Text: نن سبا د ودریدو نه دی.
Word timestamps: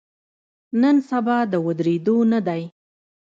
نن 0.81 0.95
سبا 1.09 1.37
د 1.51 1.53
ودریدو 1.65 2.17
نه 2.31 2.39
دی. 2.47 2.63